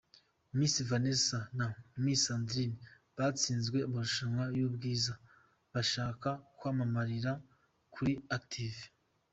Miss 0.57 0.75
Vanessa 0.89 1.39
na 1.57 1.65
Miss 2.03 2.21
Sandra 2.25 2.65
batsinzwe 3.17 3.77
amarushanwa 3.87 4.43
y’ubwiza, 4.57 5.13
bashaka 5.73 6.29
kwamamarira 6.57 7.31
kuri 7.95 8.13
Active?. 8.37 8.79